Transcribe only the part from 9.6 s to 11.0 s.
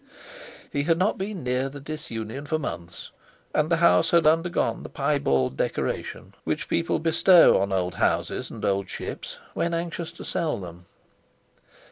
anxious to sell them.